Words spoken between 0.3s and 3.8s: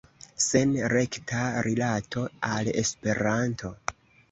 Sen rekta rilato al Esperanto.